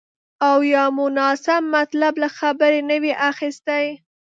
او 0.49 0.57
یا 0.73 0.83
مو 0.95 1.05
ناسم 1.19 1.63
مطلب 1.77 2.13
له 2.21 2.29
خبرې 2.39 2.81
نه 2.89 2.95
وي 3.03 3.13
اخیستی 3.29 3.85